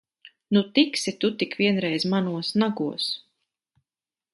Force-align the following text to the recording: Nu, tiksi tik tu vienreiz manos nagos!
Nu, 0.55 0.61
tiksi 0.77 1.13
tik 1.25 1.43
tu 1.55 1.59
vienreiz 1.61 2.09
manos 2.15 2.53
nagos! 2.65 3.11